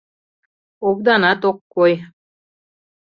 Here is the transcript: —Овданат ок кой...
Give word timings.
—Овданат 0.87 1.41
ок 1.49 1.57
кой... 1.73 1.93